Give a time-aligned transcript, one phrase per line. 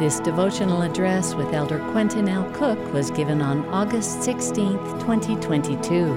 [0.00, 2.50] This devotional address with Elder Quentin L.
[2.50, 6.12] Cook was given on August 16, 2022.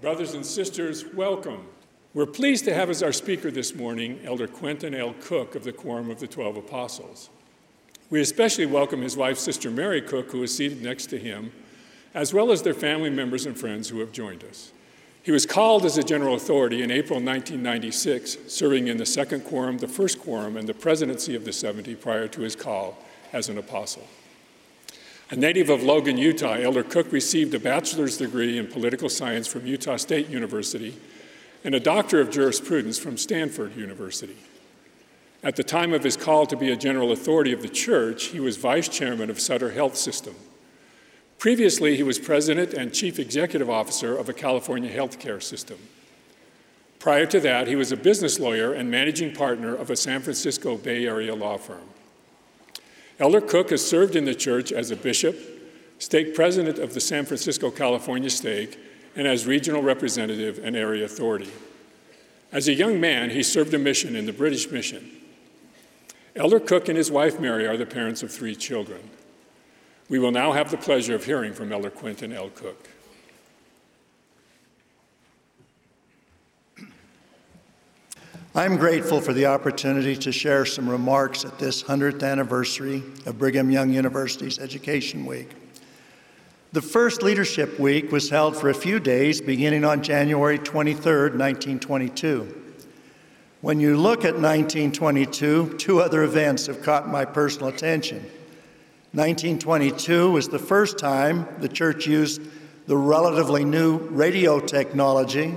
[0.00, 1.68] Brothers and sisters, welcome.
[2.14, 5.14] We're pleased to have as our speaker this morning Elder Quentin L.
[5.20, 7.30] Cook of the Quorum of the Twelve Apostles.
[8.10, 11.52] We especially welcome his wife, Sister Mary Cook, who is seated next to him,
[12.18, 14.72] as well as their family members and friends who have joined us.
[15.22, 19.78] He was called as a general authority in April 1996, serving in the second quorum,
[19.78, 22.98] the first quorum, and the presidency of the 70 prior to his call
[23.32, 24.04] as an apostle.
[25.30, 29.66] A native of Logan, Utah, Elder Cook received a bachelor's degree in political science from
[29.66, 30.96] Utah State University
[31.62, 34.38] and a doctor of jurisprudence from Stanford University.
[35.44, 38.40] At the time of his call to be a general authority of the church, he
[38.40, 40.34] was vice chairman of Sutter Health System.
[41.38, 45.78] Previously, he was president and chief executive officer of a California healthcare system.
[46.98, 50.76] Prior to that, he was a business lawyer and managing partner of a San Francisco
[50.76, 51.88] Bay Area law firm.
[53.20, 55.36] Elder Cook has served in the church as a bishop,
[55.98, 58.78] stake president of the San Francisco, California stake,
[59.14, 61.50] and as regional representative and area authority.
[62.50, 65.10] As a young man, he served a mission in the British Mission.
[66.34, 69.10] Elder Cook and his wife Mary are the parents of three children.
[70.08, 72.48] We will now have the pleasure of hearing from Elder Quentin L.
[72.48, 72.88] Cook.
[78.54, 83.70] I'm grateful for the opportunity to share some remarks at this 100th anniversary of Brigham
[83.70, 85.50] Young University's Education Week.
[86.72, 91.02] The first Leadership Week was held for a few days beginning on January 23,
[91.36, 92.62] 1922.
[93.60, 98.24] When you look at 1922, two other events have caught my personal attention.
[99.12, 102.42] 1922 was the first time the church used
[102.86, 105.54] the relatively new radio technology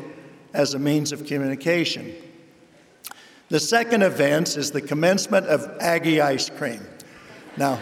[0.54, 2.14] as a means of communication.
[3.50, 6.80] The second event is the commencement of Aggie ice cream.
[7.58, 7.78] Now,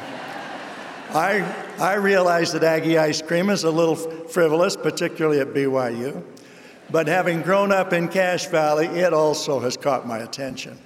[1.12, 1.42] I,
[1.78, 6.24] I realize that Aggie ice cream is a little frivolous, particularly at BYU,
[6.90, 10.80] but having grown up in Cache Valley, it also has caught my attention.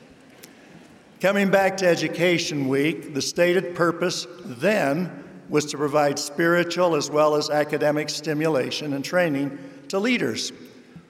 [1.23, 7.35] Coming back to Education Week, the stated purpose then was to provide spiritual as well
[7.35, 9.57] as academic stimulation and training
[9.87, 10.51] to leaders,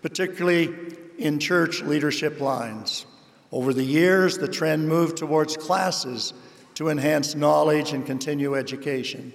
[0.03, 0.71] particularly
[1.17, 3.07] in church leadership lines.
[3.51, 6.35] Over the years, the trend moved towards classes
[6.75, 9.33] to enhance knowledge and continue education.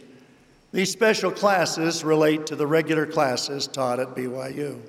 [0.71, 4.81] These special classes relate to the regular classes taught at BYU.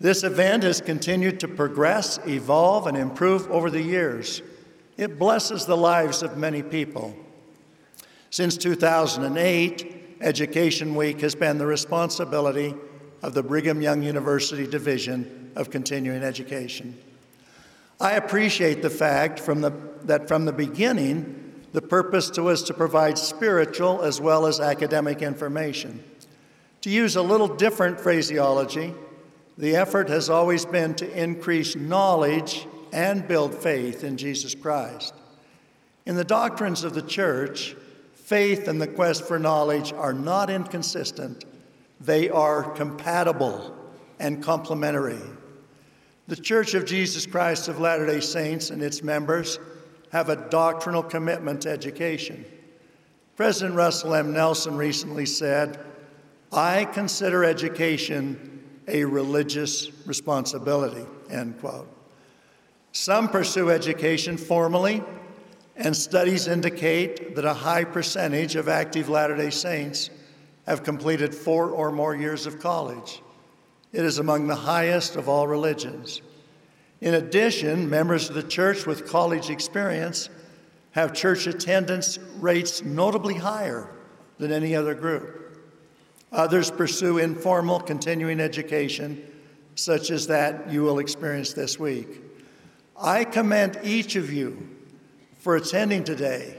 [0.00, 4.42] This event has continued to progress, evolve, and improve over the years.
[4.96, 7.16] It blesses the lives of many people.
[8.30, 12.74] Since 2008, Education Week has been the responsibility
[13.22, 16.98] of the Brigham Young University Division of Continuing Education.
[18.00, 19.72] I appreciate the fact from the,
[20.02, 26.02] that from the beginning, the purpose was to provide spiritual as well as academic information.
[26.82, 28.94] To use a little different phraseology,
[29.58, 35.14] the effort has always been to increase knowledge and build faith in Jesus Christ.
[36.06, 37.74] In the doctrines of the church,
[38.12, 41.44] faith and the quest for knowledge are not inconsistent,
[42.00, 43.76] they are compatible
[44.20, 45.18] and complementary.
[46.28, 49.58] The Church of Jesus Christ of Latter day Saints and its members
[50.12, 52.44] have a doctrinal commitment to education.
[53.34, 54.32] President Russell M.
[54.32, 55.84] Nelson recently said,
[56.52, 61.88] I consider education a religious responsibility, end quote.
[62.94, 65.02] Some pursue education formally,
[65.74, 70.10] and studies indicate that a high percentage of active Latter day Saints
[70.64, 73.20] have completed four or more years of college.
[73.92, 76.22] It is among the highest of all religions.
[77.00, 80.30] In addition, members of the church with college experience
[80.92, 83.90] have church attendance rates notably higher
[84.38, 85.58] than any other group.
[86.30, 89.20] Others pursue informal continuing education,
[89.74, 92.20] such as that you will experience this week.
[92.96, 94.68] I commend each of you
[95.38, 96.56] for attending today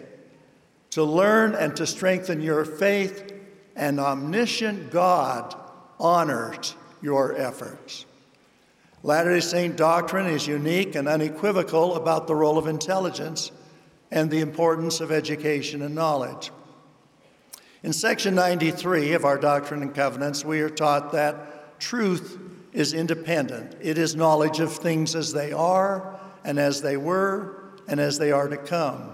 [0.91, 3.33] to learn and to strengthen your faith,
[3.75, 5.53] and omniscient God
[5.99, 8.05] honors your efforts.
[9.03, 13.51] Latter day Saint doctrine is unique and unequivocal about the role of intelligence
[14.09, 16.51] and the importance of education and knowledge.
[17.83, 22.39] In section 93 of our Doctrine and Covenants, we are taught that truth
[22.71, 23.75] is independent.
[23.81, 28.31] It is knowledge of things as they are, and as they were, and as they
[28.31, 29.13] are to come.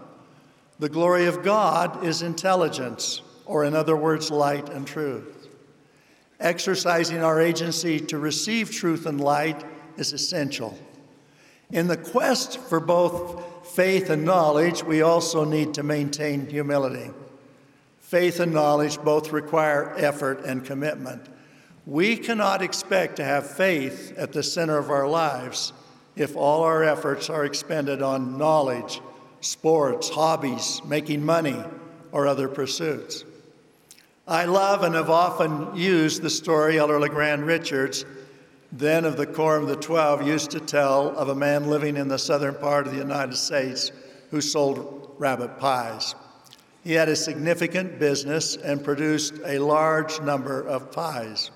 [0.80, 5.48] The glory of God is intelligence, or in other words, light and truth.
[6.39, 9.63] Exercising our agency to receive truth and light
[9.98, 10.78] is essential.
[11.72, 17.12] In the quest for both faith and knowledge, we also need to maintain humility.
[18.00, 21.28] Faith and knowledge both require effort and commitment.
[21.86, 25.72] We cannot expect to have faith at the center of our lives
[26.15, 29.01] if all our efforts are expended on knowledge,
[29.39, 31.57] sports, hobbies, making money,
[32.11, 33.23] or other pursuits.
[34.27, 38.05] I love and have often used the story Elder LeGrand Richards,
[38.71, 42.07] then of the Quorum of the Twelve, used to tell of a man living in
[42.07, 43.91] the southern part of the United States
[44.29, 46.15] who sold rabbit pies.
[46.83, 51.51] He had a significant business and produced a large number of pies.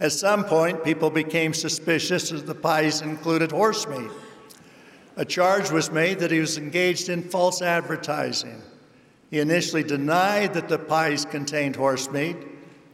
[0.00, 4.10] At some point, people became suspicious as the pies included horse meat.
[5.16, 8.60] A charge was made that he was engaged in false advertising.
[9.30, 12.36] He initially denied that the pies contained horse meat,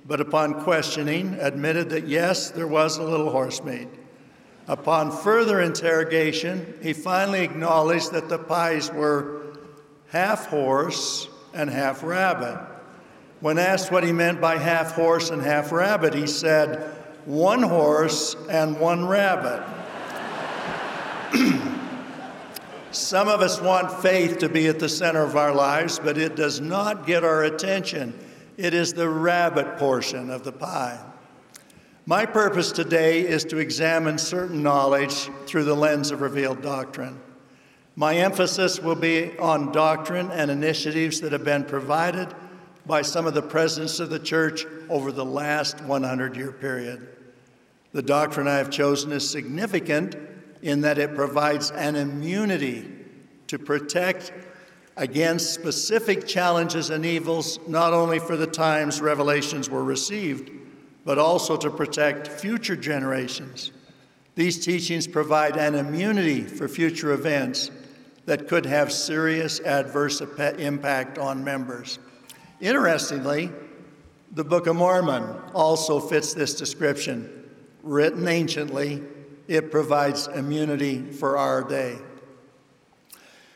[0.07, 3.89] but upon questioning, admitted that yes, there was a little horse meat.
[4.69, 9.57] Upon further interrogation, he finally acknowledged that the pies were
[10.09, 12.59] half horse and half rabbit.
[13.41, 16.95] When asked what he meant by half horse and half rabbit, he said,
[17.25, 19.63] one horse and one rabbit.
[22.91, 26.37] Some of us want faith to be at the center of our lives, but it
[26.37, 28.19] does not get our attention.
[28.57, 30.99] It is the rabbit portion of the pie.
[32.05, 37.21] My purpose today is to examine certain knowledge through the lens of revealed doctrine.
[37.97, 42.35] My emphasis will be on doctrine and initiatives that have been provided
[42.87, 47.07] by some of the presidents of the church over the last 100 year period.
[47.93, 50.17] The doctrine I have chosen is significant
[50.63, 52.91] in that it provides an immunity
[53.49, 54.33] to protect
[54.97, 60.51] against specific challenges and evils, not only for the times revelations were received,
[61.05, 63.73] but also to protect future generations.
[64.35, 67.71] These teachings provide an immunity for future events
[68.27, 71.99] that could have serious adverse impact on members.
[72.61, 73.51] Interestingly,
[74.33, 75.25] the Book of Mormon
[75.55, 77.51] also fits this description.
[77.83, 79.03] Written anciently,
[79.49, 81.99] it provides immunity for our day.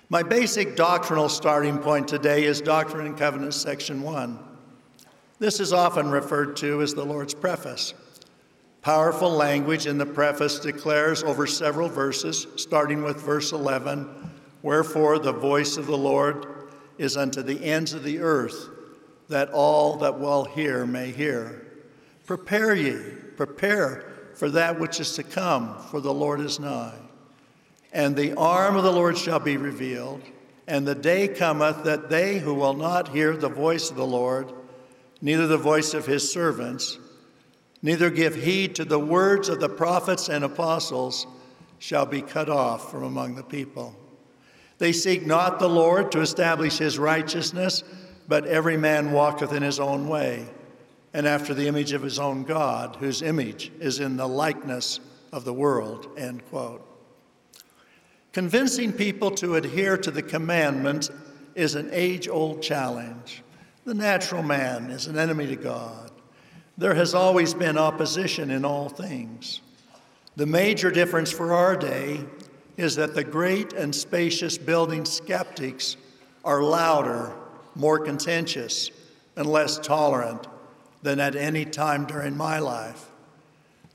[0.09, 4.39] My basic doctrinal starting point today is Doctrine and Covenants, Section 1.
[5.39, 7.93] This is often referred to as the Lord's preface.
[8.81, 15.33] Powerful language in the preface declares over several verses, starting with verse 11 Wherefore the
[15.33, 16.47] voice of the Lord
[16.97, 18.71] is unto the ends of the earth,
[19.29, 21.67] that all that will hear may hear.
[22.27, 22.99] Prepare ye,
[23.37, 24.05] prepare
[24.35, 26.99] for that which is to come, for the Lord is nigh.
[27.93, 30.23] And the arm of the Lord shall be revealed,
[30.67, 34.53] and the day cometh that they who will not hear the voice of the Lord,
[35.21, 36.99] neither the voice of his servants,
[37.83, 41.27] neither give heed to the words of the prophets and apostles,
[41.79, 43.95] shall be cut off from among the people.
[44.79, 47.85] They seek not the Lord to establish his righteousness,
[48.29, 50.47] but every man walketh in his own way
[51.15, 54.99] and after the image of his own God, whose image is in the likeness
[55.33, 56.09] of the world.
[56.19, 56.85] End quote.
[58.33, 61.11] Convincing people to adhere to the commandments
[61.55, 63.45] is an age old challenge.
[63.85, 66.11] The natural man is an enemy to God.
[66.77, 69.61] There has always been opposition in all things.
[70.35, 72.25] The major difference for our day
[72.77, 75.97] is that the great and spacious building skeptics
[76.45, 77.33] are louder,
[77.75, 78.91] more contentious,
[79.37, 80.47] and less tolerant
[81.03, 83.11] than at any time during my life.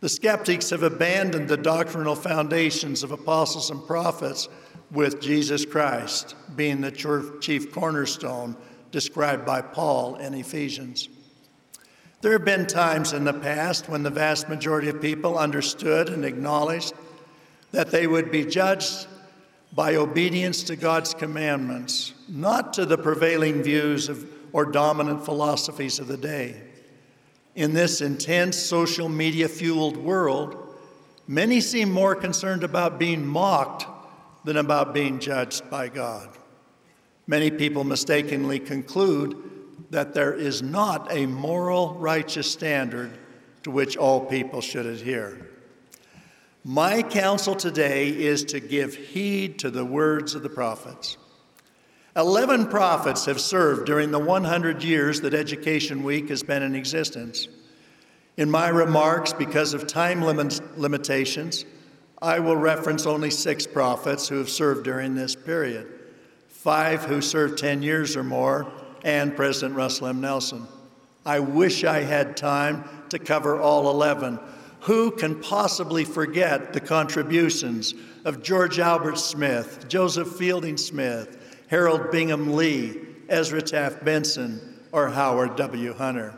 [0.02, 4.48] The skeptics have abandoned the doctrinal foundations of apostles and prophets,
[4.92, 6.92] with Jesus Christ being the
[7.42, 8.56] chief cornerstone
[8.92, 11.10] described by Paul in Ephesians.
[12.22, 16.26] There have been times in the past when the vast majority of people understood and
[16.26, 16.94] acknowledged
[17.72, 19.08] that they would be judged
[19.74, 26.08] by obedience to God's commandments, not to the prevailing views of, or dominant philosophies of
[26.08, 26.62] the day.
[27.56, 30.76] In this intense social media fueled world,
[31.28, 33.86] many seem more concerned about being mocked
[34.44, 36.30] than about being judged by God.
[37.28, 39.38] Many people mistakenly conclude
[39.92, 43.18] that there is not a moral, righteous standard
[43.64, 45.49] to which all people should adhere.
[46.64, 51.18] My counsel today is to give heed to the words of the prophets.
[52.16, 57.48] Eleven prophets have served during the 100 years that Education Week has been in existence.
[58.36, 61.66] In my remarks, because of time limit- limitations,
[62.22, 65.88] I will reference only six prophets who have served during this period
[66.60, 68.70] five who served 10 years or more,
[69.06, 70.20] and President Russell M.
[70.20, 70.68] Nelson.
[71.26, 74.38] I wish I had time to cover all 11.
[74.82, 77.94] Who can possibly forget the contributions
[78.24, 85.56] of George Albert Smith, Joseph Fielding Smith, Harold Bingham Lee, Ezra Taft Benson, or Howard
[85.58, 85.94] W.
[85.94, 86.34] Hunter?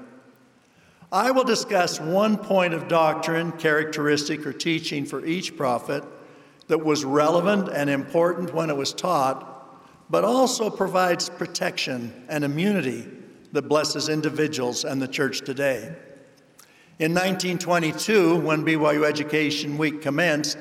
[1.12, 6.04] I will discuss one point of doctrine, characteristic, or teaching for each prophet
[6.68, 9.78] that was relevant and important when it was taught,
[10.10, 13.08] but also provides protection and immunity
[13.52, 15.94] that blesses individuals and the church today.
[17.02, 20.56] In 1922, when BYU Education Week commenced,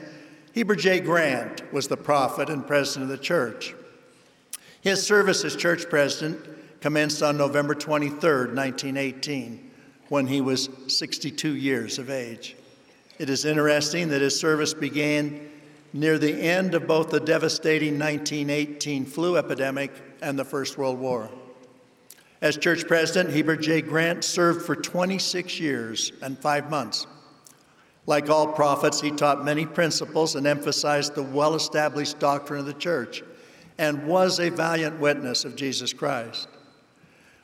[0.54, 0.98] Heber J.
[1.00, 3.74] Grant was the prophet and president of the church.
[4.80, 6.40] His service as church president
[6.80, 9.70] commenced on November 23, 1918,
[10.08, 12.56] when he was 62 years of age.
[13.18, 15.46] It is interesting that his service began
[15.92, 19.92] near the end of both the devastating 1918 flu epidemic
[20.22, 21.30] and the First World War.
[22.42, 23.82] As church president, Heber J.
[23.82, 27.06] Grant served for 26 years and five months.
[28.06, 32.74] Like all prophets, he taught many principles and emphasized the well established doctrine of the
[32.74, 33.22] church
[33.78, 36.48] and was a valiant witness of Jesus Christ.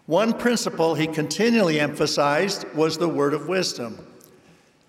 [0.07, 3.99] One principle he continually emphasized was the word of wisdom.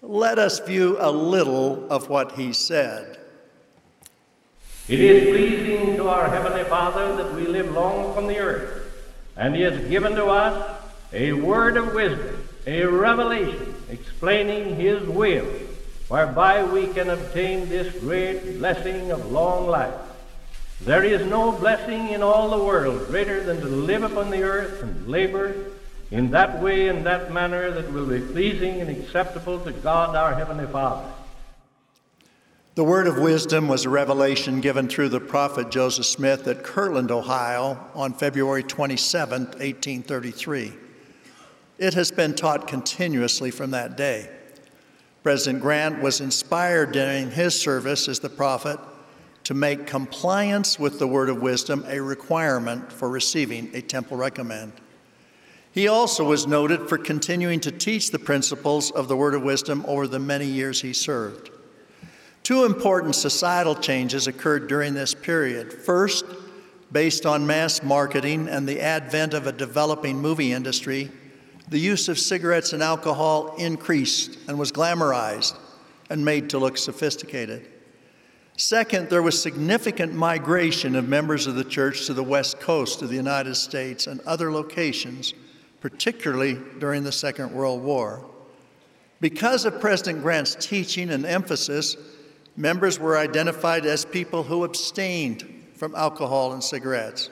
[0.02, 3.20] Let us view a little of what he said.
[4.88, 8.87] It is pleasing to our Heavenly Father that we live long upon the earth,
[9.38, 10.82] and He has given to us
[11.14, 15.46] a word of wisdom, a revelation explaining His will,
[16.08, 19.94] whereby we can obtain this great blessing of long life.
[20.82, 24.84] There is no blessing in all the world greater than to live upon the earth
[24.84, 25.56] and labor
[26.12, 30.34] in that way and that manner that will be pleasing and acceptable to God our
[30.36, 31.10] Heavenly Father.
[32.78, 37.10] The word of wisdom was a revelation given through the prophet Joseph Smith at Kirtland,
[37.10, 40.74] Ohio on February 27, 1833.
[41.80, 44.30] It has been taught continuously from that day.
[45.24, 48.80] President Grant was inspired during his service as the prophet
[49.46, 54.72] to make compliance with the word of wisdom a requirement for receiving a temple recommend.
[55.72, 59.84] He also was noted for continuing to teach the principles of the word of wisdom
[59.88, 61.50] over the many years he served.
[62.48, 65.74] Two important societal changes occurred during this period.
[65.74, 66.24] First,
[66.94, 71.12] based on mass marketing and the advent of a developing movie industry,
[71.68, 75.58] the use of cigarettes and alcohol increased and was glamorized
[76.10, 77.68] and made to look sophisticated.
[78.56, 83.10] Second, there was significant migration of members of the church to the west coast of
[83.10, 85.34] the United States and other locations,
[85.82, 88.24] particularly during the Second World War.
[89.20, 91.98] Because of President Grant's teaching and emphasis,
[92.58, 97.30] Members were identified as people who abstained from alcohol and cigarettes.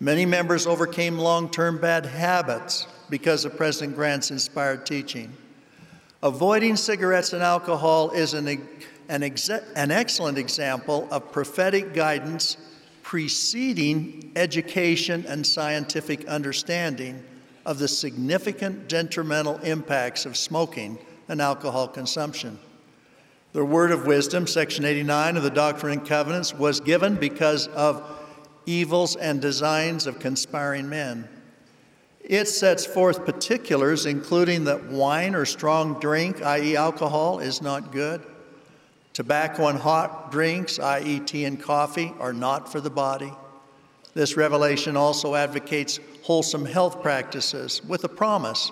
[0.00, 5.32] Many members overcame long term bad habits because of President Grant's inspired teaching.
[6.22, 8.48] Avoiding cigarettes and alcohol is an,
[9.10, 12.56] an, exe- an excellent example of prophetic guidance
[13.02, 17.22] preceding education and scientific understanding
[17.66, 20.98] of the significant detrimental impacts of smoking
[21.28, 22.58] and alcohol consumption.
[23.56, 28.06] The word of wisdom, section 89 of the Doctrine and Covenants, was given because of
[28.66, 31.26] evils and designs of conspiring men.
[32.20, 38.22] It sets forth particulars, including that wine or strong drink, i.e., alcohol, is not good.
[39.14, 43.32] Tobacco and hot drinks, i.e., tea and coffee, are not for the body.
[44.12, 48.70] This revelation also advocates wholesome health practices with a promise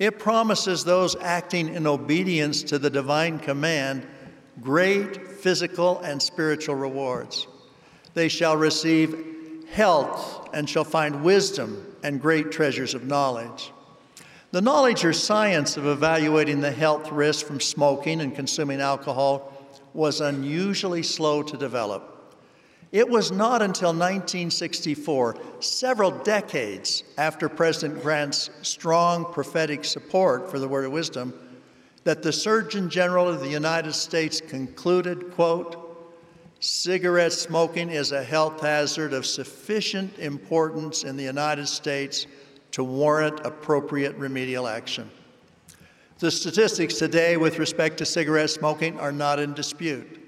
[0.00, 4.04] it promises those acting in obedience to the divine command
[4.60, 7.46] great physical and spiritual rewards.
[8.14, 13.72] They shall receive health and shall find wisdom and great treasures of knowledge.
[14.52, 19.52] The knowledge or science of evaluating the health risks from smoking and consuming alcohol
[19.94, 22.09] was unusually slow to develop.
[22.92, 30.66] It was not until 1964, several decades after President Grant's strong prophetic support for the
[30.66, 31.32] word of wisdom,
[32.02, 35.76] that the Surgeon General of the United States concluded, quote,
[36.58, 42.26] cigarette smoking is a health hazard of sufficient importance in the United States
[42.72, 45.08] to warrant appropriate remedial action.
[46.18, 50.19] The statistics today with respect to cigarette smoking are not in dispute.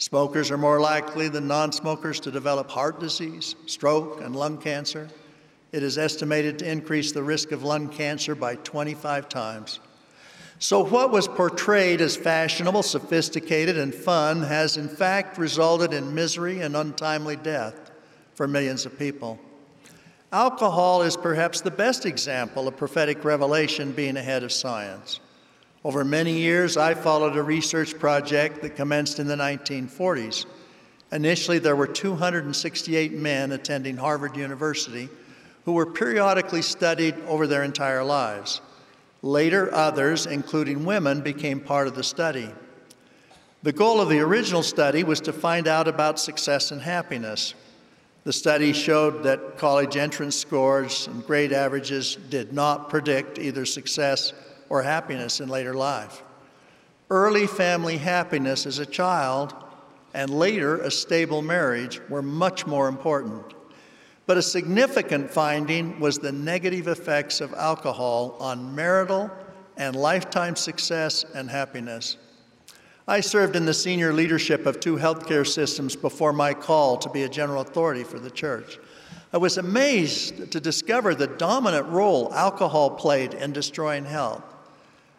[0.00, 5.10] Smokers are more likely than non smokers to develop heart disease, stroke, and lung cancer.
[5.72, 9.78] It is estimated to increase the risk of lung cancer by 25 times.
[10.58, 16.62] So, what was portrayed as fashionable, sophisticated, and fun has in fact resulted in misery
[16.62, 17.90] and untimely death
[18.34, 19.38] for millions of people.
[20.32, 25.20] Alcohol is perhaps the best example of prophetic revelation being ahead of science.
[25.82, 30.44] Over many years, I followed a research project that commenced in the 1940s.
[31.10, 35.08] Initially, there were 268 men attending Harvard University
[35.64, 38.60] who were periodically studied over their entire lives.
[39.22, 42.50] Later, others, including women, became part of the study.
[43.62, 47.54] The goal of the original study was to find out about success and happiness.
[48.24, 54.34] The study showed that college entrance scores and grade averages did not predict either success
[54.70, 56.22] or happiness in later life.
[57.10, 59.52] Early family happiness as a child
[60.14, 63.44] and later a stable marriage were much more important.
[64.26, 69.30] But a significant finding was the negative effects of alcohol on marital
[69.76, 72.16] and lifetime success and happiness.
[73.08, 77.24] I served in the senior leadership of two healthcare systems before my call to be
[77.24, 78.78] a general authority for the church.
[79.32, 84.49] I was amazed to discover the dominant role alcohol played in destroying health.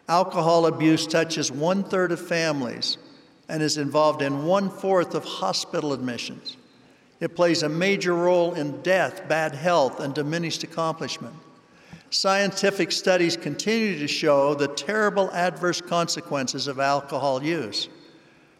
[0.08, 2.98] Alcohol abuse touches one third of families
[3.48, 6.56] and is involved in one fourth of hospital admissions.
[7.20, 11.34] It plays a major role in death, bad health, and diminished accomplishment.
[12.10, 17.88] Scientific studies continue to show the terrible adverse consequences of alcohol use.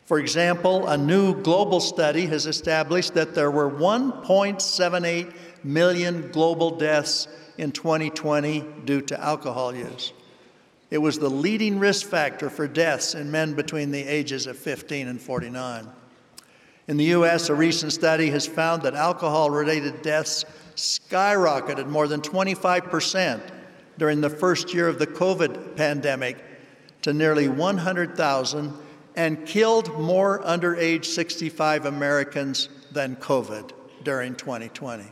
[0.07, 5.35] For example, a new global study has established that there were 1.78
[5.65, 10.13] million global deaths in 2020 due to alcohol use.
[10.93, 15.09] It was the leading risk factor for deaths in men between the ages of 15
[15.09, 15.89] and 49.
[16.87, 20.45] In the U.S., a recent study has found that alcohol related deaths
[20.77, 23.41] skyrocketed more than 25%
[23.97, 26.37] during the first year of the COVID pandemic
[27.01, 28.75] to nearly 100,000
[29.17, 33.73] and killed more under age 65 Americans than COVID
[34.05, 35.05] during 2020.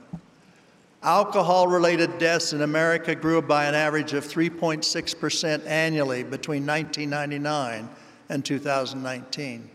[1.02, 7.88] Alcohol related deaths in America grew by an average of 3.6% annually between 1999
[8.29, 9.70] and 2019.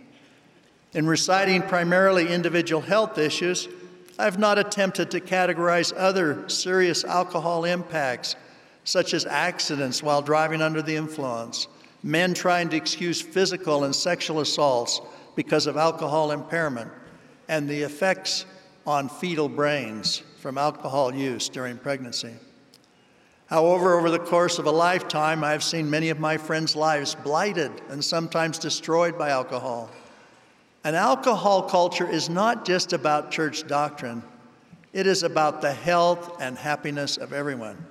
[0.94, 3.68] In reciting primarily individual health issues,
[4.20, 8.36] I've not attempted to categorize other serious alcohol impacts,
[8.84, 11.68] such as accidents while driving under the influence,
[12.04, 15.02] men trying to excuse physical and sexual assaults
[15.36, 16.92] because of alcohol impairment,
[17.48, 18.46] and the effects
[18.86, 22.32] on fetal brains from alcohol use during pregnancy.
[23.48, 27.16] However, over the course of a lifetime, I have seen many of my friends' lives
[27.16, 29.90] blighted and sometimes destroyed by alcohol.
[30.84, 34.22] An alcohol culture is not just about church doctrine,
[34.94, 37.84] it is about the health and happiness of everyone.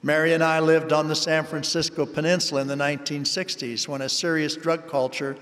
[0.00, 4.54] Mary and I lived on the San Francisco Peninsula in the 1960s when a serious
[4.54, 5.34] drug culture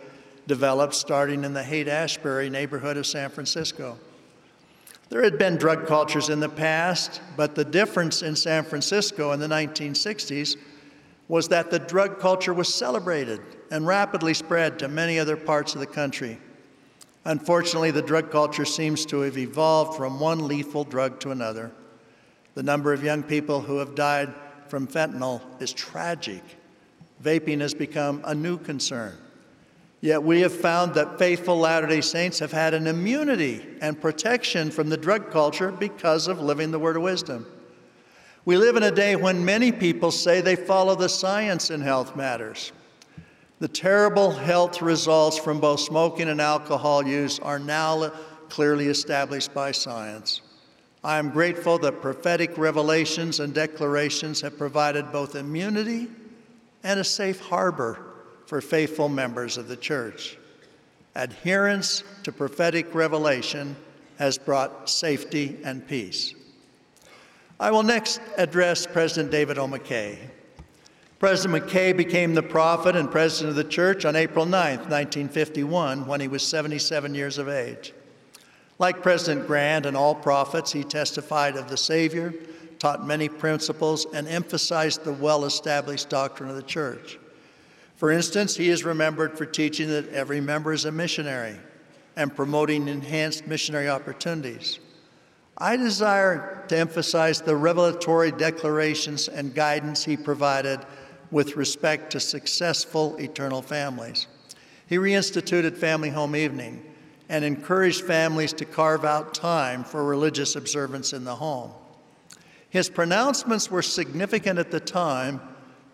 [0.47, 3.99] developed starting in the Haight Ashbury neighborhood of San Francisco.
[5.13, 9.41] There had been drug cultures in the past, but the difference in San Francisco in
[9.41, 10.57] the 1960s
[11.29, 15.81] was that the drug culture was celebrated and rapidly spread to many other parts of
[15.81, 16.39] the country.
[17.27, 21.73] Unfortunately, the drug culture seems to have evolved from one lethal drug to another.
[22.55, 24.33] The number of young people who have died
[24.69, 26.43] from fentanyl is tragic.
[27.23, 29.19] Vaping has become a new concern.
[30.03, 34.73] Yet we have found that faithful Latter day Saints have had an immunity and protection
[34.73, 37.47] from the drug culture because of living the Word of Wisdom.
[38.45, 42.17] We live in a day when many people say they follow the science in health
[42.17, 42.73] matters.
[43.61, 48.11] The terrible health results from both smoking and alcohol use are now
[48.49, 50.41] clearly established by science.
[51.05, 56.09] I am grateful that prophetic revelations and declarations have provided both immunity
[56.83, 58.12] and a safe harbor
[58.53, 60.37] for faithful members of the church.
[61.15, 63.75] Adherence to prophetic revelation
[64.19, 66.35] has brought safety and peace.
[67.59, 69.67] I will next address President David O.
[69.67, 70.19] McKay.
[71.19, 76.21] President McKay became the prophet and president of the church on April 9, 1951, when
[76.21, 77.95] he was 77 years of age.
[78.79, 82.35] Like President Grant and all prophets, he testified of the Savior,
[82.79, 87.19] taught many principles, and emphasized the well established doctrine of the church.
[88.03, 91.55] For instance, he is remembered for teaching that every member is a missionary
[92.17, 94.81] and promoting enhanced missionary opportunities.
[95.57, 100.81] I desire to emphasize the revelatory declarations and guidance he provided
[101.31, 104.27] with respect to successful eternal families.
[104.89, 106.85] He reinstituted family home evening
[107.29, 111.71] and encouraged families to carve out time for religious observance in the home.
[112.69, 115.41] His pronouncements were significant at the time,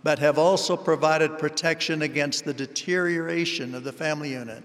[0.08, 4.64] but have also provided protection against the deterioration of the family unit.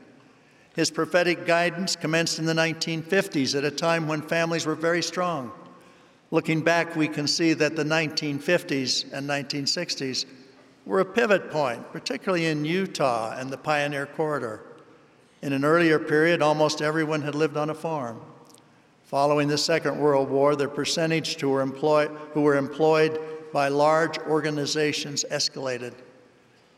[0.73, 5.51] His prophetic guidance commenced in the 1950s at a time when families were very strong.
[6.31, 10.23] Looking back, we can see that the 1950s and 1960s
[10.85, 14.61] were a pivot point, particularly in Utah and the Pioneer Corridor.
[15.41, 18.21] In an earlier period, almost everyone had lived on a farm.
[19.03, 23.19] Following the Second World War, the percentage who were, who were employed
[23.53, 25.93] by large organizations escalated.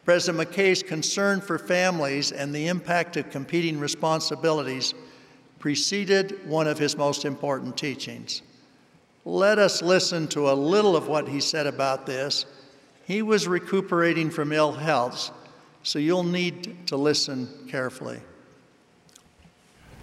[0.04, 4.94] President McKay's concern for families and the impact of competing responsibilities
[5.58, 8.44] preceded one of his most important teachings.
[9.24, 12.46] Let us listen to a little of what he said about this.
[13.06, 15.32] He was recuperating from ill health,
[15.82, 18.20] so you'll need to listen carefully.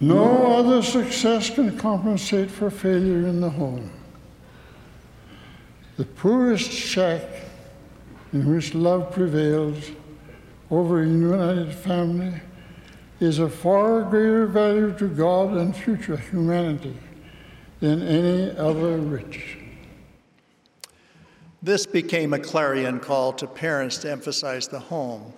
[0.01, 3.89] No other success can compensate for failure in the home.
[5.95, 7.21] The poorest shack
[8.31, 9.91] in which love prevails
[10.71, 12.33] over a united family
[13.19, 16.97] is of far greater value to God and future humanity
[17.79, 19.59] than any other rich.
[21.61, 25.31] This became a clarion call to parents to emphasize the home.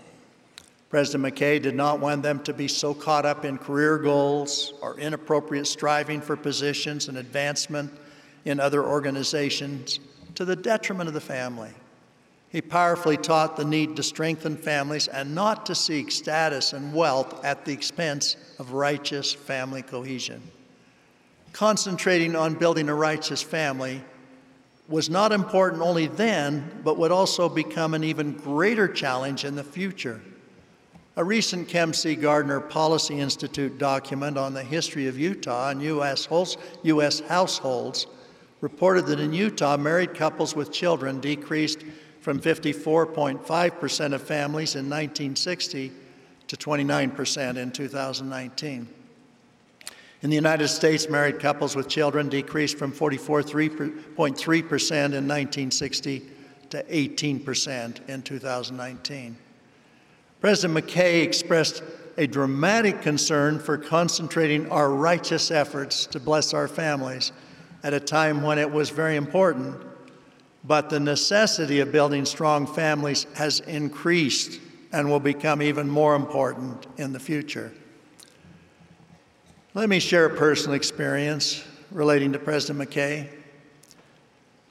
[0.89, 4.97] President McKay did not want them to be so caught up in career goals or
[4.97, 7.91] inappropriate striving for positions and advancement
[8.45, 9.99] in other organizations
[10.35, 11.71] to the detriment of the family.
[12.49, 17.43] He powerfully taught the need to strengthen families and not to seek status and wealth
[17.43, 20.41] at the expense of righteous family cohesion.
[21.51, 24.01] Concentrating on building a righteous family
[24.87, 29.63] was not important only then, but would also become an even greater challenge in the
[29.63, 30.21] future.
[31.17, 32.15] A recent Kem C.
[32.15, 36.27] Gardner Policy Institute document on the history of Utah and U.S.
[36.83, 38.07] US households
[38.61, 41.83] reported that in Utah, married couples with children decreased
[42.21, 45.91] from 54.5% of families in 1960
[46.47, 48.87] to 29% in 2019.
[50.21, 56.23] In the United States, married couples with children decreased from 44.3% in 1960
[56.71, 59.37] to 18% in 2019.
[60.41, 61.83] President McKay expressed
[62.17, 67.31] a dramatic concern for concentrating our righteous efforts to bless our families
[67.85, 69.77] at a time when it was very important.
[70.63, 74.59] But the necessity of building strong families has increased
[74.91, 77.71] and will become even more important in the future.
[79.75, 83.29] Let me share a personal experience relating to President McKay.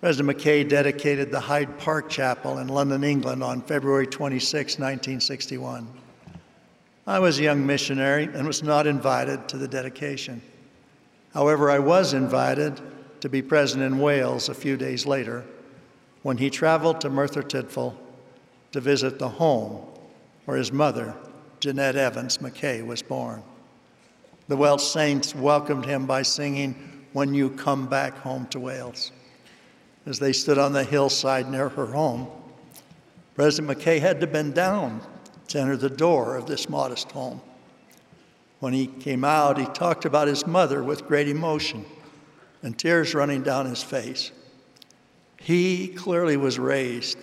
[0.00, 5.86] President McKay dedicated the Hyde Park Chapel in London, England on February 26, 1961.
[7.06, 10.42] I was a young missionary and was not invited to the dedication.
[11.32, 12.80] However, I was invited
[13.24, 15.42] to be present in Wales a few days later
[16.22, 17.96] when he traveled to Merthyr Tydfil
[18.70, 19.82] to visit the home
[20.44, 21.14] where his mother,
[21.58, 23.42] Jeanette Evans McKay, was born.
[24.48, 29.10] The Welsh saints welcomed him by singing, When You Come Back Home to Wales.
[30.04, 32.28] As they stood on the hillside near her home,
[33.34, 35.00] President McKay had to bend down
[35.48, 37.40] to enter the door of this modest home.
[38.60, 41.86] When he came out, he talked about his mother with great emotion
[42.64, 44.32] and tears running down his face.
[45.38, 47.18] He clearly was raised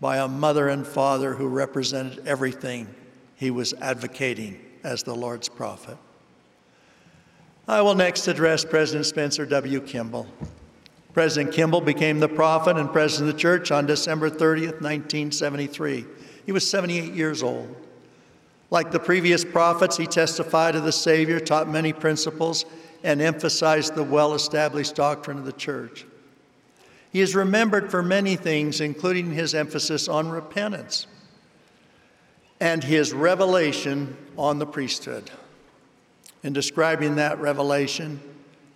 [0.00, 2.86] by a mother and father who represented everything
[3.34, 5.98] he was advocating as the Lord's prophet.
[7.66, 9.80] I will next address President Spencer W.
[9.80, 10.28] Kimball.
[11.12, 16.04] President Kimball became the prophet and president of the church on December 30th, 1973.
[16.46, 17.74] He was 78 years old.
[18.70, 22.64] Like the previous prophets, he testified of the Savior, taught many principles,
[23.02, 26.06] and emphasized the well established doctrine of the church.
[27.10, 31.06] He is remembered for many things, including his emphasis on repentance
[32.60, 35.30] and his revelation on the priesthood.
[36.42, 38.20] In describing that revelation,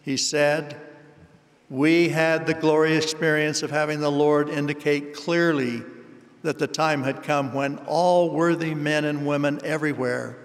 [0.02, 0.76] he said,
[1.68, 5.82] We had the glorious experience of having the Lord indicate clearly
[6.42, 10.36] that the time had come when all worthy men and women everywhere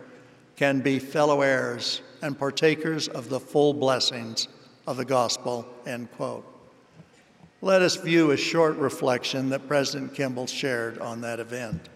[0.55, 4.47] can be fellow heirs and partakers of the full blessings
[4.86, 5.67] of the gospel.
[5.86, 6.45] End quote.
[7.62, 11.89] Let us view a short reflection that President Kimball shared on that event.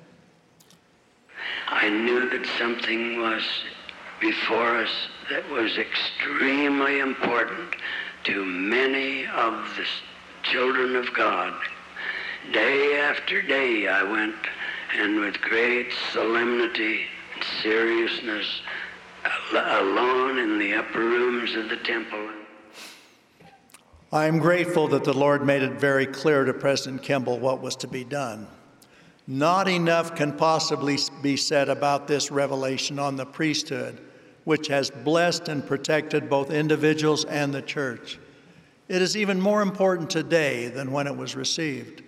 [1.68, 3.44] I knew that something was
[4.20, 4.90] before us
[5.30, 7.76] that was extremely important
[8.24, 9.86] to many of the
[10.44, 11.54] children of God.
[12.52, 14.36] Day after day I went,
[14.96, 18.62] and with great solemnity and seriousness,
[19.54, 22.30] alone in the upper rooms of the temple.
[24.12, 27.76] I am grateful that the Lord made it very clear to President Kimball what was
[27.78, 28.48] to be done.
[29.28, 34.02] Not enough can possibly be said about this revelation on the priesthood
[34.44, 38.20] which has blessed and protected both individuals and the church.
[38.88, 42.04] It is even more important today than when it was received.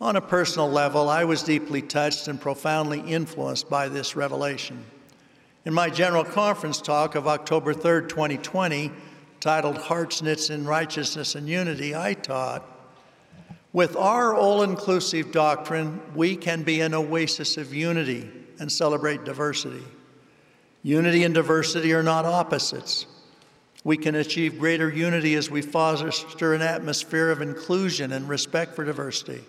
[0.00, 4.84] On a personal level, I was deeply touched and profoundly influenced by this revelation.
[5.66, 8.90] In my General Conference talk of October 3, 2020,
[9.40, 12.62] titled Hearts Knits in Righteousness and Unity, I taught
[13.72, 19.82] with our all inclusive doctrine, we can be an oasis of unity and celebrate diversity.
[20.82, 23.06] Unity and diversity are not opposites.
[23.84, 28.84] We can achieve greater unity as we foster an atmosphere of inclusion and respect for
[28.84, 29.42] diversity.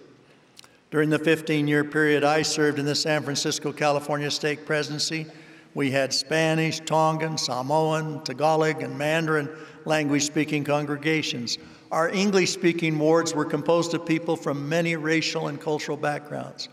[0.91, 5.27] During the 15 year period I served in the San Francisco, California Stake Presidency,
[5.75, 9.49] we had Spanish, Tongan, Samoan, Tagalog, and Mandarin
[9.83, 11.57] language speaking congregations.
[11.91, 16.69] Our English speaking wards were composed of people from many racial and cultural backgrounds.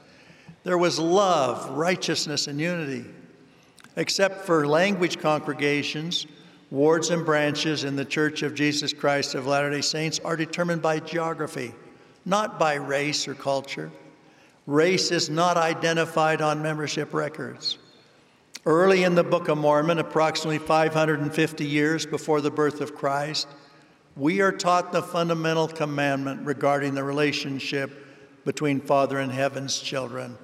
[0.63, 3.05] There was love, righteousness, and unity.
[3.97, 6.27] Except for language congregations,
[6.71, 10.81] wards and branches in the Church of Jesus Christ of Latter day Saints are determined
[10.81, 11.75] by geography,
[12.25, 13.91] not by race or culture.
[14.69, 17.79] Race is not identified on membership records.
[18.65, 23.49] Early in the Book of Mormon, approximately 550 years before the birth of Christ,
[24.17, 27.91] we are taught the fundamental commandment regarding the relationship
[28.45, 30.39] between Father and Heaven's children.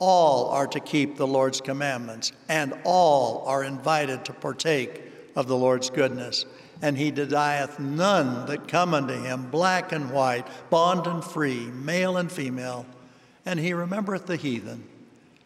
[0.00, 5.02] All are to keep the Lord's commandments, and all are invited to partake
[5.36, 6.46] of the Lord's goodness.
[6.82, 12.16] And he denieth none that come unto him, black and white, bond and free, male
[12.16, 12.84] and female.
[13.46, 14.88] And he remembereth the heathen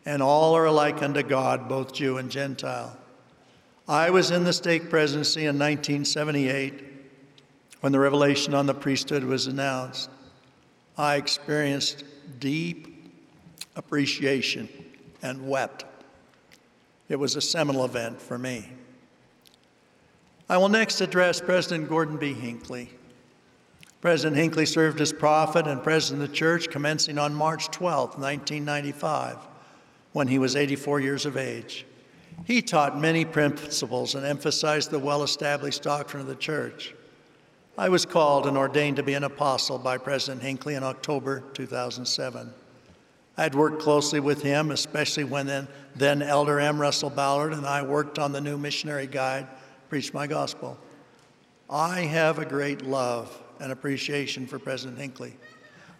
[0.06, 2.96] and all are alike unto God, both Jew and Gentile.
[3.88, 6.84] I was in the stake presidency in 1978
[7.80, 10.10] when the revelation on the priesthood was announced.
[10.96, 12.04] I experienced
[12.38, 13.12] deep
[13.76, 14.68] appreciation
[15.22, 15.84] and wept.
[17.08, 18.70] It was a seminal event for me.
[20.48, 22.32] I will next address President Gordon B.
[22.32, 22.90] Hinckley.
[24.00, 29.38] President Hinckley served as prophet and president of the church commencing on March 12, 1995
[30.14, 31.84] when he was 84 years of age.
[32.44, 36.94] He taught many principles and emphasized the well established doctrine of the church.
[37.76, 42.54] I was called and ordained to be an apostle by President Hinckley in October 2007.
[43.36, 46.80] I had worked closely with him, especially when then, then Elder M.
[46.80, 49.48] Russell Ballard and I worked on the new missionary guide,
[49.88, 50.78] Preach My Gospel.
[51.68, 55.34] I have a great love and appreciation for President Hinckley.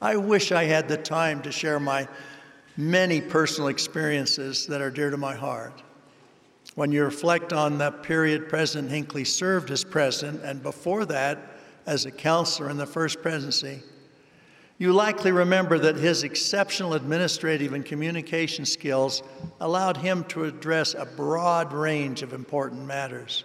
[0.01, 2.07] I wish I had the time to share my
[2.77, 5.83] many personal experiences that are dear to my heart.
[6.75, 11.39] When you reflect on the period President Hinckley served as president, and before that,
[11.87, 13.83] as a counselor in the first presidency,
[14.79, 19.23] you likely remember that his exceptional administrative and communication skills
[19.61, 23.45] allowed him to address a broad range of important matters.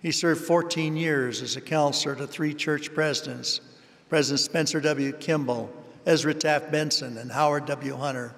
[0.00, 3.60] He served 14 years as a counselor to three church presidents
[4.08, 5.12] President Spencer W.
[5.12, 5.70] Kimball,
[6.04, 7.94] Ezra Taft Benson, and Howard W.
[7.94, 8.34] Hunter.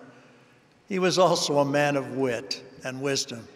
[0.92, 3.48] He was also a man of wit and wisdom.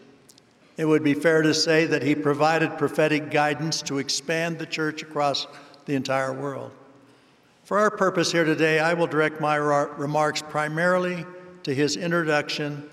[0.79, 5.03] It would be fair to say that he provided prophetic guidance to expand the church
[5.03, 5.47] across
[5.85, 6.71] the entire world.
[7.65, 11.27] For our purpose here today, I will direct my remarks primarily
[11.65, 12.89] to his introduction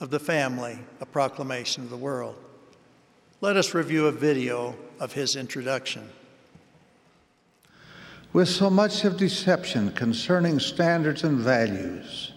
[0.00, 2.36] of the family, a proclamation of the world.
[3.42, 6.08] Let us review a video of his introduction.
[8.32, 12.31] With so much of deception concerning standards and values,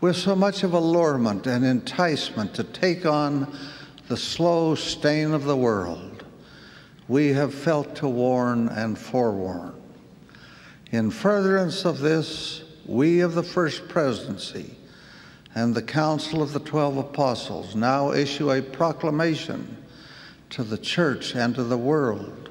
[0.00, 3.52] with so much of allurement and enticement to take on
[4.08, 6.24] the slow stain of the world,
[7.06, 9.74] we have felt to warn and forewarn.
[10.90, 14.74] In furtherance of this, we of the First Presidency
[15.54, 19.76] and the Council of the Twelve Apostles now issue a proclamation
[20.50, 22.48] to the Church and to the world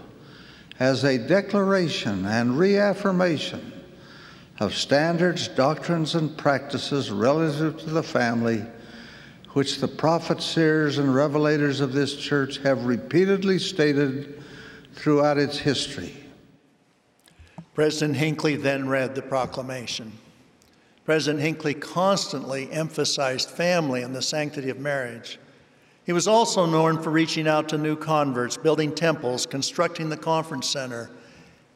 [0.79, 3.78] as a declaration and reaffirmation
[4.59, 8.65] of standards, doctrines, and practices relative to the family,
[9.53, 14.43] which the prophets, seers, and revelators of this church have repeatedly stated
[14.93, 16.13] throughout its history.
[17.73, 20.11] President Hinckley then read the proclamation.
[21.05, 25.39] President Hinckley constantly emphasized family and the sanctity of marriage.
[26.05, 30.67] He was also known for reaching out to new converts, building temples, constructing the conference
[30.67, 31.09] center,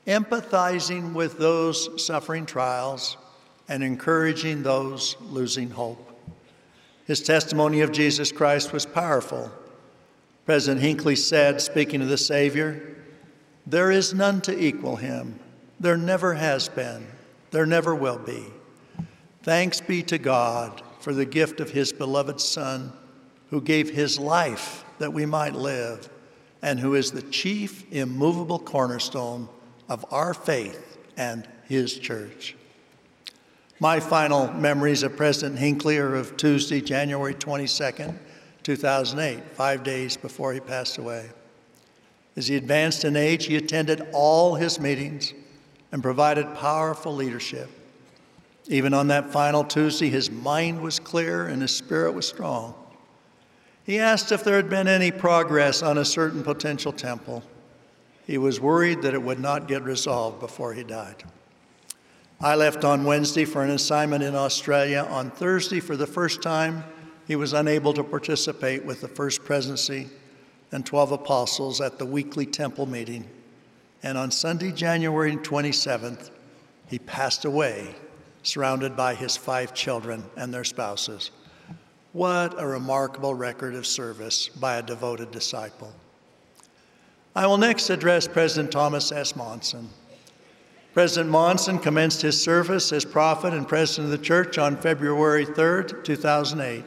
[0.06, 3.18] empathizing with those suffering trials
[3.68, 6.10] and encouraging those losing hope.
[7.06, 9.52] His testimony of Jesus Christ was powerful.
[10.46, 12.98] President Hinckley said, speaking of the Savior,
[13.66, 15.40] There is none to equal him.
[15.80, 17.08] There never has been.
[17.52, 18.46] There never will be.
[19.44, 22.94] Thanks be to God for the gift of his beloved Son,
[23.50, 26.10] who gave his life that we might live,
[26.62, 29.50] and who is the chief immovable cornerstone
[29.94, 32.56] of our faith and his church.
[33.80, 38.18] My final memories of President Hinckley are of Tuesday, January 22nd,
[38.64, 41.30] 2008, five days before he passed away.
[42.36, 45.32] As he advanced in age, he attended all his meetings
[45.92, 47.70] and provided powerful leadership.
[48.68, 52.74] Even on that final Tuesday, his mind was clear and his spirit was strong.
[53.84, 57.44] He asked if there had been any progress on a certain potential temple.
[58.26, 61.24] He was worried that it would not get resolved before he died.
[62.40, 65.08] I left on Wednesday for an assignment in Australia.
[65.10, 66.84] On Thursday, for the first time,
[67.28, 70.10] he was unable to participate with the First Presidency
[70.72, 73.30] and 12 apostles at the weekly temple meeting.
[74.02, 76.32] And on Sunday, January 27th,
[76.88, 77.96] he passed away,
[78.42, 81.32] surrounded by his five children and their spouses.
[82.12, 85.94] What a remarkable record of service by a devoted disciple.
[87.36, 89.36] I will next address President Thomas S.
[89.36, 89.90] Monson.
[90.94, 95.86] President Monson commenced his service as prophet and president of the church on February 3,
[96.04, 96.84] 2008.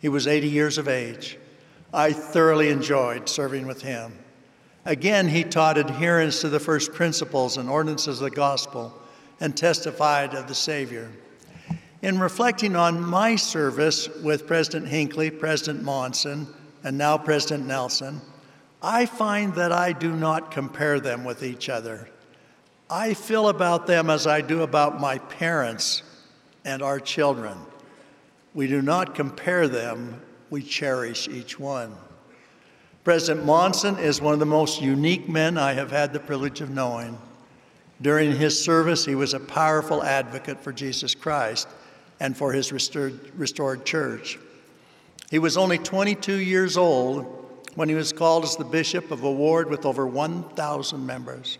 [0.00, 1.38] He was 80 years of age.
[1.94, 4.12] I thoroughly enjoyed serving with him.
[4.84, 8.92] Again, he taught adherence to the first principles and ordinances of the gospel
[9.40, 11.10] and testified of the Savior.
[12.02, 16.46] In reflecting on my service with President Hinckley, President Monson,
[16.84, 18.20] and now President Nelson,
[18.82, 22.08] I find that I do not compare them with each other.
[22.88, 26.02] I feel about them as I do about my parents
[26.64, 27.56] and our children.
[28.54, 31.94] We do not compare them, we cherish each one.
[33.04, 36.70] President Monson is one of the most unique men I have had the privilege of
[36.70, 37.18] knowing.
[38.02, 41.68] During his service, he was a powerful advocate for Jesus Christ
[42.18, 44.38] and for his restored, restored church.
[45.30, 47.39] He was only 22 years old
[47.80, 51.56] when he was called as the bishop of a ward with over 1,000 members.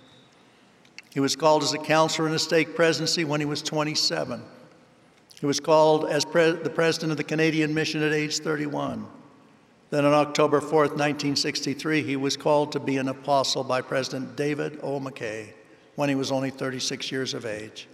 [1.08, 4.42] He was called as a counselor in a stake presidency when he was 27.
[5.40, 9.06] He was called as pre- the president of the Canadian mission at age 31.
[9.88, 14.78] Then on October 4th, 1963, he was called to be an apostle by President David
[14.82, 15.00] O.
[15.00, 15.54] McKay
[15.94, 17.88] when he was only 36 years of age.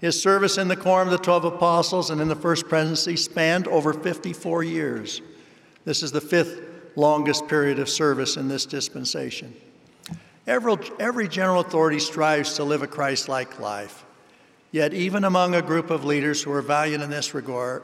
[0.00, 3.66] His service in the Quorum of the Twelve Apostles and in the First Presidency spanned
[3.66, 5.20] over 54 years.
[5.84, 6.69] This is the fifth
[7.00, 9.54] longest period of service in this dispensation.
[10.46, 14.04] Every, every general authority strives to live a Christ like life.
[14.72, 17.82] Yet, even among a group of leaders who are valiant in this regard,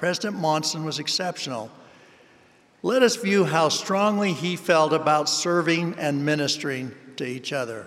[0.00, 1.70] President Monson was exceptional.
[2.82, 7.86] Let us view how strongly he felt about serving and ministering to each other.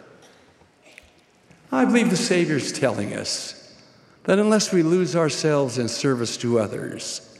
[1.71, 3.75] I believe the Savior's telling us
[4.23, 7.39] that unless we lose ourselves in service to others,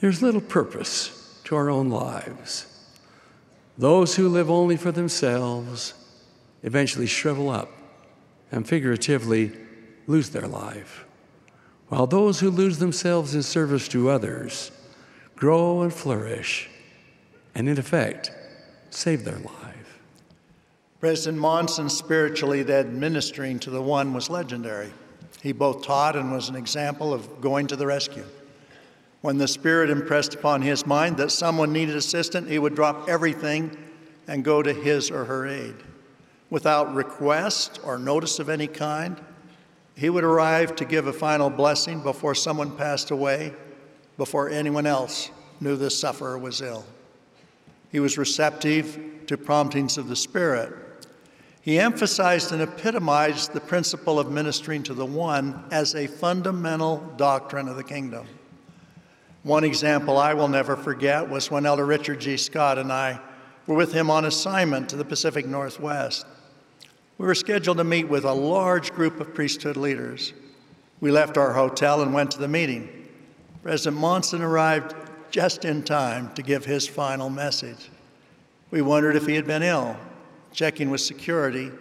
[0.00, 1.17] there's little purpose
[1.48, 2.66] to our own lives.
[3.78, 5.94] Those who live only for themselves
[6.62, 7.70] eventually shrivel up
[8.52, 9.52] and figuratively
[10.06, 11.06] lose their life,
[11.88, 14.70] while those who lose themselves in service to others
[15.36, 16.68] grow and flourish
[17.54, 18.30] and, in effect,
[18.90, 20.00] save their life.
[21.00, 24.92] President Monson spiritually led ministering to the one was legendary.
[25.40, 28.26] He both taught and was an example of going to the rescue.
[29.20, 33.76] When the Spirit impressed upon his mind that someone needed assistance, he would drop everything
[34.26, 35.74] and go to his or her aid.
[36.50, 39.20] Without request or notice of any kind,
[39.96, 43.52] he would arrive to give a final blessing before someone passed away,
[44.16, 46.84] before anyone else knew the sufferer was ill.
[47.90, 50.72] He was receptive to promptings of the Spirit
[51.68, 57.68] he emphasized and epitomized the principle of ministering to the one as a fundamental doctrine
[57.68, 58.26] of the kingdom.
[59.48, 62.36] One example I will never forget was when Elder Richard G.
[62.36, 63.18] Scott and I
[63.66, 66.26] were with him on assignment to the Pacific Northwest.
[67.16, 70.34] We were scheduled to meet with a large group of priesthood leaders.
[71.00, 73.08] We left our hotel and went to the meeting.
[73.62, 74.94] President Monson arrived
[75.30, 77.88] just in time to give his final message.
[78.70, 79.96] We wondered if he had been ill
[80.52, 81.72] checking with security,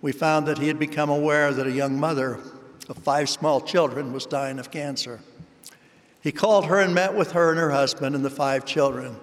[0.00, 2.40] we found that he had become aware that a young mother
[2.88, 5.20] of five small children was dying of cancer.
[6.24, 9.14] He called her and met with her and her husband and the five children.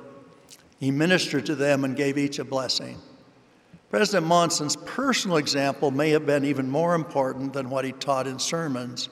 [0.80, 3.00] He ministered to them and gave each a blessing.
[3.90, 8.38] President Monson's personal example may have been even more important than what he taught in
[8.38, 9.10] sermons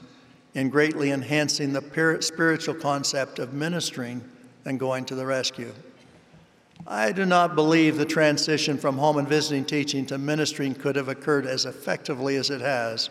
[0.53, 4.23] in greatly enhancing the spiritual concept of ministering
[4.65, 5.73] and going to the rescue.
[6.85, 11.09] I do not believe the transition from home and visiting teaching to ministering could have
[11.09, 13.09] occurred as effectively as it has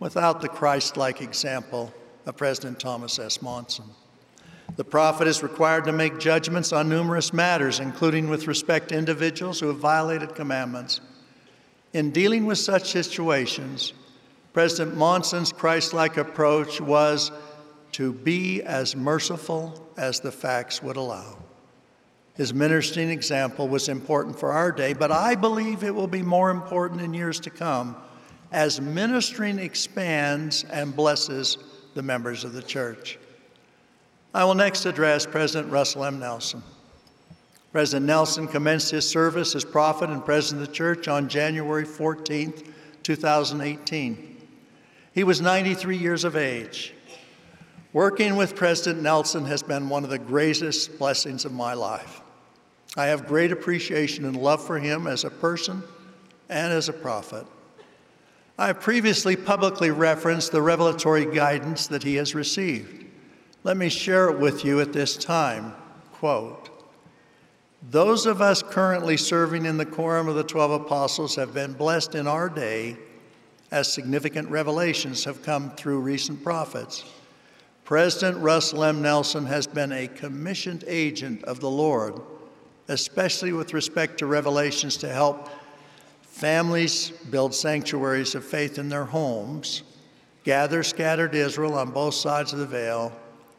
[0.00, 1.92] without the Christ like example
[2.24, 3.42] of President Thomas S.
[3.42, 3.84] Monson.
[4.76, 9.60] The prophet is required to make judgments on numerous matters, including with respect to individuals
[9.60, 11.00] who have violated commandments.
[11.92, 13.92] In dealing with such situations,
[14.52, 17.30] President Monson's Christ like approach was
[17.92, 21.38] to be as merciful as the facts would allow.
[22.34, 26.50] His ministering example was important for our day, but I believe it will be more
[26.50, 27.94] important in years to come
[28.50, 31.58] as ministering expands and blesses
[31.94, 33.18] the members of the church.
[34.34, 36.18] I will next address President Russell M.
[36.18, 36.60] Nelson.
[37.70, 42.52] President Nelson commenced his service as prophet and president of the church on January 14,
[43.04, 44.36] 2018.
[45.12, 46.94] He was 93 years of age.
[47.92, 52.20] Working with President Nelson has been one of the greatest blessings of my life.
[52.96, 55.80] I have great appreciation and love for him as a person
[56.48, 57.46] and as a prophet.
[58.58, 63.03] I have previously publicly referenced the revelatory guidance that he has received.
[63.64, 65.74] Let me share it with you at this time.
[66.12, 66.70] Quote
[67.90, 72.14] Those of us currently serving in the quorum of the 12 apostles have been blessed
[72.14, 72.96] in our day
[73.72, 77.04] as significant revelations have come through recent prophets.
[77.84, 79.02] President Russell M.
[79.02, 82.20] Nelson has been a commissioned agent of the Lord
[82.88, 85.48] especially with respect to revelations to help
[86.22, 89.82] families build sanctuaries of faith in their homes,
[90.42, 93.12] gather scattered Israel on both sides of the veil,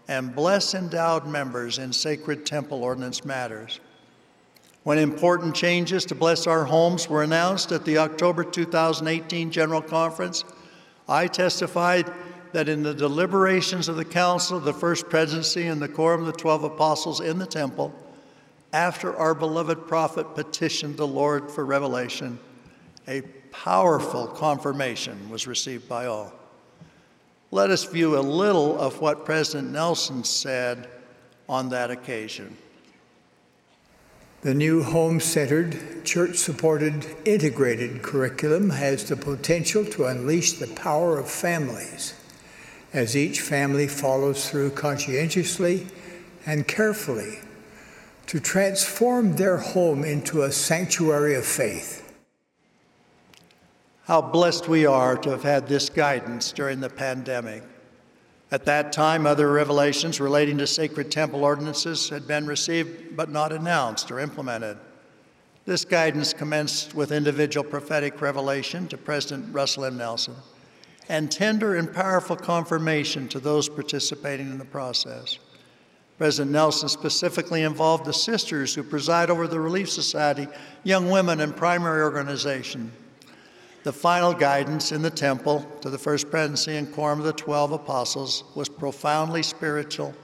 [0.07, 3.79] and bless endowed members in sacred temple ordinance matters.
[4.83, 10.43] When important changes to bless our homes were announced at the October 2018 General Conference,
[11.09, 12.11] I testified
[12.51, 16.27] that in the deliberations of the Council of the First Presidency and the Quorum of
[16.27, 17.93] the Twelve Apostles in the Temple,
[18.73, 22.37] after our beloved prophet petitioned the Lord for revelation,
[23.07, 26.31] a powerful confirmation was received by all.
[27.55, 30.89] Let us view a little of what President Nelson said
[31.47, 32.57] on that occasion.
[34.41, 41.17] The new home centered, church supported, integrated curriculum has the potential to unleash the power
[41.17, 42.13] of families
[42.91, 45.87] as each family follows through conscientiously
[46.45, 47.39] and carefully
[48.27, 52.04] to transform their home into a sanctuary of faith.
[54.05, 57.63] How blessed we are to have had this guidance during the pandemic.
[58.51, 63.51] At that time, other revelations relating to sacred temple ordinances had been received but not
[63.51, 64.77] announced or implemented.
[65.65, 69.97] This guidance commenced with individual prophetic revelation to President Russell M.
[69.97, 70.35] Nelson
[71.09, 75.39] and tender and powerful confirmation to those participating in the process.
[76.19, 80.47] President Nelson specifically involved the sisters who preside over the Relief Society,
[80.83, 82.91] young women, and primary organization.
[83.85, 87.71] The final guidance in the temple to the First Presidency and Quorum of the Twelve
[87.71, 90.15] Apostles was profoundly spiritual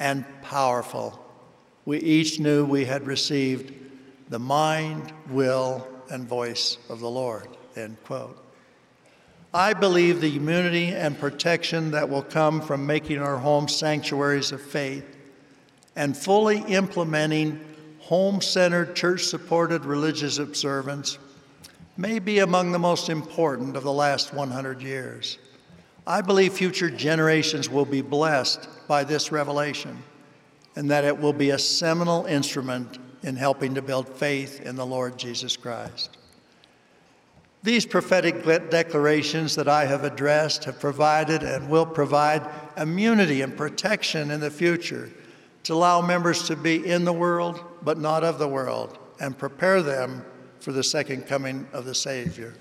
[0.00, 1.22] and powerful.
[1.84, 3.74] We each knew we had received
[4.30, 7.48] the mind, will, and voice of the Lord.
[7.76, 8.42] End quote.
[9.52, 14.62] I believe the immunity and protection that will come from making our homes sanctuaries of
[14.62, 15.04] faith
[15.94, 17.60] and fully implementing
[17.98, 21.18] home centered, church supported religious observance
[21.98, 25.36] may be among the most important of the last 100 years.
[26.06, 30.04] I believe future generations will be blessed by this revelation
[30.76, 34.86] and that it will be a seminal instrument in helping to build faith in the
[34.86, 36.16] Lord Jesus Christ.
[37.64, 44.30] These prophetic declarations that I have addressed have provided and will provide immunity and protection
[44.30, 45.10] in the future
[45.64, 49.82] to allow members to be in the world but not of the world and prepare
[49.82, 50.24] them
[50.60, 52.54] for the second coming of the Savior.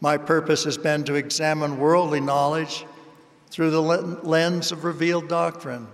[0.00, 2.84] My purpose has been to examine worldly knowledge
[3.50, 5.86] through the lens of revealed doctrine.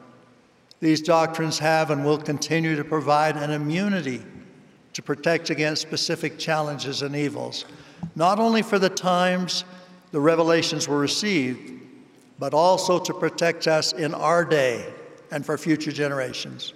[0.80, 4.22] These doctrines have and will continue to provide an immunity
[4.94, 7.66] to protect against specific challenges and evils
[8.14, 9.64] not only for the times
[10.12, 11.72] the revelations were received,
[12.38, 14.86] but also to protect us in our day
[15.30, 16.72] and for future generations.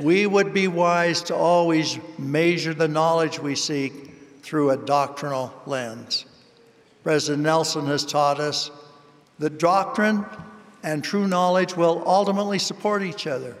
[0.00, 3.92] We would be wise to always measure the knowledge we seek
[4.42, 6.24] through a doctrinal lens.
[7.02, 8.70] President Nelson has taught us
[9.40, 10.24] that doctrine
[10.84, 13.56] and true knowledge will ultimately support each other.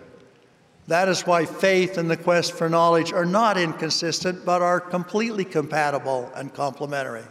[0.86, 5.44] That is why faith and the quest for knowledge are not inconsistent, but are completely
[5.44, 7.24] compatible and complementary.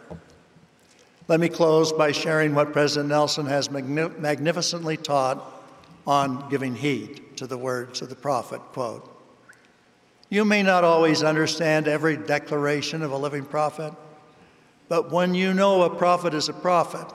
[1.29, 5.43] Let me close by sharing what President Nelson has magnificently taught
[6.05, 8.59] on giving heed to the words of the prophet.
[8.59, 9.13] Quote,
[10.29, 13.93] you may not always understand every declaration of a living prophet,
[14.89, 17.07] but when you know a prophet is a prophet,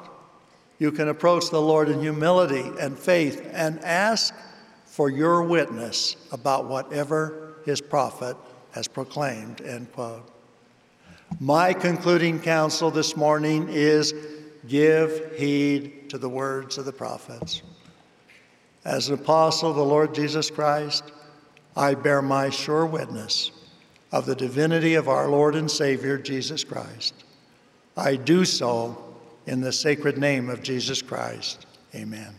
[0.79, 4.35] you can approach the Lord in humility and faith and ask
[4.87, 8.37] for your witness about whatever his prophet
[8.73, 10.29] has proclaimed, end quote.
[11.39, 14.15] My concluding counsel this morning is
[14.67, 17.63] give heed to the words of the prophets.
[18.85, 21.05] As an apostle of the Lord Jesus Christ,
[21.77, 23.53] I bear my sure witness
[24.11, 27.15] of the divinity of our Lord and Savior, Jesus Christ.
[27.97, 29.15] I do so
[29.47, 31.67] in the sacred name of Jesus Christ.
[31.95, 32.35] Amen.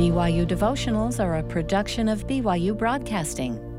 [0.02, 3.71] BYU devotionals are a production of BYU Broadcasting.